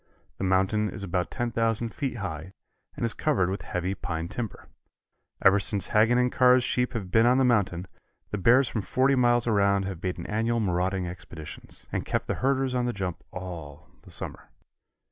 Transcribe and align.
The 0.39 0.43
mountain 0.43 0.89
is 0.89 1.03
about 1.03 1.29
10,000 1.29 1.93
feet 1.93 2.17
high, 2.17 2.53
and 2.95 3.05
is 3.05 3.13
covered 3.13 3.51
with 3.51 3.61
heavy 3.61 3.93
pine 3.93 4.29
timber. 4.29 4.67
Ever 5.43 5.59
since 5.59 5.85
Haggin 5.89 6.31
& 6.31 6.31
Carr's 6.31 6.63
sheep 6.63 6.93
have 6.93 7.11
been 7.11 7.27
on 7.27 7.37
the 7.37 7.45
mountain, 7.45 7.87
the 8.31 8.39
bears 8.39 8.67
from 8.67 8.81
forty 8.81 9.13
miles 9.13 9.45
around 9.45 9.85
have 9.85 10.01
made 10.01 10.17
annual 10.27 10.59
marauding 10.59 11.05
expeditions, 11.05 11.85
and 11.91 12.03
kept 12.03 12.25
the 12.25 12.33
herders 12.41 12.73
on 12.73 12.85
the 12.87 12.93
jump 12.93 13.21
all 13.29 13.91
the 14.01 14.09
summer. 14.09 14.49